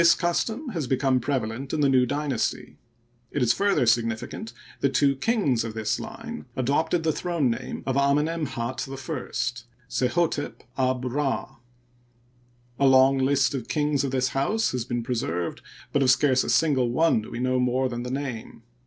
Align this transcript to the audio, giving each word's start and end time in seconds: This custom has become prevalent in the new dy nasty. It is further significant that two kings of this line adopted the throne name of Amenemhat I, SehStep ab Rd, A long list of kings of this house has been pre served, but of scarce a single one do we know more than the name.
This 0.01 0.15
custom 0.15 0.69
has 0.69 0.87
become 0.87 1.19
prevalent 1.19 1.73
in 1.73 1.81
the 1.81 1.87
new 1.87 2.07
dy 2.07 2.25
nasty. 2.27 2.77
It 3.29 3.43
is 3.43 3.53
further 3.53 3.85
significant 3.85 4.51
that 4.79 4.95
two 4.95 5.15
kings 5.15 5.63
of 5.63 5.75
this 5.75 5.99
line 5.99 6.47
adopted 6.55 7.03
the 7.03 7.11
throne 7.11 7.51
name 7.51 7.83
of 7.85 7.95
Amenemhat 7.95 8.87
I, 8.89 9.25
SehStep 9.89 10.53
ab 10.75 11.05
Rd, 11.05 11.55
A 12.79 12.87
long 12.87 13.19
list 13.19 13.53
of 13.53 13.67
kings 13.67 14.03
of 14.03 14.09
this 14.09 14.29
house 14.29 14.71
has 14.71 14.85
been 14.85 15.03
pre 15.03 15.13
served, 15.13 15.61
but 15.93 16.01
of 16.01 16.09
scarce 16.09 16.43
a 16.43 16.49
single 16.49 16.89
one 16.89 17.21
do 17.21 17.29
we 17.29 17.37
know 17.37 17.59
more 17.59 17.87
than 17.87 18.01
the 18.01 18.09
name. 18.09 18.63